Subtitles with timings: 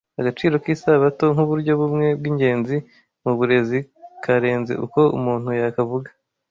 [0.19, 2.77] Agaciro k’Isabato nk’uburyo bumwe bw’ingenzi
[3.23, 3.79] mu burezi
[4.23, 6.09] karenze uko umuntu yakavuga